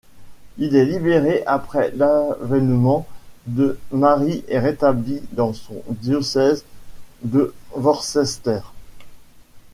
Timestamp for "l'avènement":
1.91-3.05